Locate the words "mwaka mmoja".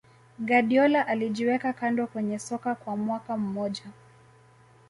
2.97-3.85